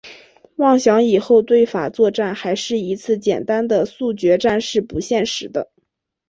[0.55, 5.69] 妄想以后对法作战还是一次简单的速决战是不现实的。